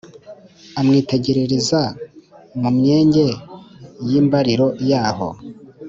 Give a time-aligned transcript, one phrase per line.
[0.79, 1.81] amwitegerereza
[2.61, 3.25] mumyenge
[4.09, 5.29] yimbariro yaho.